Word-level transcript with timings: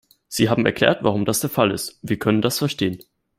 Sie 0.27 0.49
haben 0.49 0.65
erklärt, 0.65 1.03
warum 1.03 1.25
das 1.25 1.41
der 1.41 1.51
Fall 1.51 1.69
ist, 1.69 1.99
und 2.01 2.09
wir 2.09 2.17
können 2.17 2.41
das 2.41 2.57
verstehen. 2.57 3.03